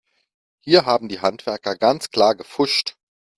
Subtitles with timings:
[0.61, 2.95] Hier haben die Handwerker ganz klar gepfuscht.